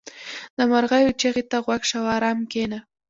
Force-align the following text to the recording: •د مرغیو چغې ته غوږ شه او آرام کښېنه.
•د 0.57 0.59
مرغیو 0.71 1.17
چغې 1.21 1.43
ته 1.51 1.57
غوږ 1.65 1.81
شه 1.89 1.97
او 2.01 2.05
آرام 2.15 2.39
کښېنه. 2.51 2.79